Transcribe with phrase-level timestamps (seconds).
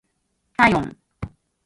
[0.57, 0.95] 体温